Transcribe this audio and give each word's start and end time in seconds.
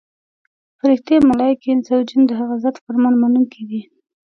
فرښتې، 0.79 1.15
ملایکې، 1.29 1.67
انس 1.71 1.87
او 1.95 2.01
جن 2.09 2.21
د 2.27 2.31
هغه 2.39 2.55
ذات 2.63 2.75
فرمان 2.83 3.13
منونکي 3.21 3.63
دي. 3.69 3.81